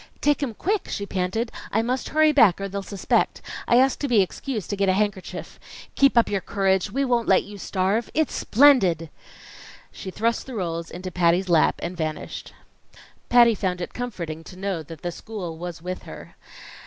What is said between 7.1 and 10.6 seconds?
let you starve. It's splendid!" She thrust the